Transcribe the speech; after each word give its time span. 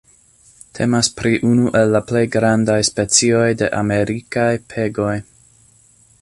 Temas 0.77 1.09
pri 1.19 1.33
unu 1.49 1.67
el 1.81 1.93
la 1.95 2.01
plej 2.11 2.23
grandaj 2.37 2.79
specioj 2.89 3.45
de 3.61 3.69
amerikaj 3.83 4.49
pegoj. 4.75 5.13